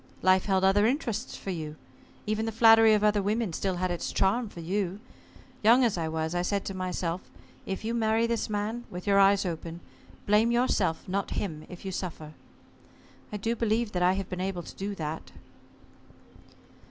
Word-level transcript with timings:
Life 0.23 0.45
held 0.45 0.63
other 0.63 0.87
interests 0.87 1.37
for 1.37 1.51
you. 1.51 1.75
Even 2.25 2.47
the 2.47 2.51
flattery 2.51 2.95
of 2.95 3.03
other 3.03 3.21
women 3.21 3.53
still 3.53 3.75
had 3.75 3.91
its 3.91 4.11
charm 4.11 4.49
for 4.49 4.59
you. 4.59 4.99
Young 5.63 5.83
as 5.83 5.95
I 5.95 6.07
was, 6.07 6.33
I 6.33 6.41
said 6.41 6.65
to 6.65 6.73
myself: 6.73 7.21
'If 7.67 7.85
you 7.85 7.93
marry 7.93 8.25
this 8.25 8.49
man 8.49 8.85
with 8.89 9.05
your 9.05 9.19
eyes 9.19 9.45
open 9.45 9.79
blame 10.25 10.51
yourself, 10.51 11.07
not 11.07 11.29
him, 11.37 11.67
if 11.69 11.85
you 11.85 11.91
suffer.' 11.91 12.33
I 13.31 13.37
do 13.37 13.55
believe 13.55 13.91
that 13.91 14.01
I 14.01 14.13
have 14.13 14.27
been 14.27 14.41
able 14.41 14.63
to 14.63 14.75
do 14.75 14.95
that." 14.95 15.29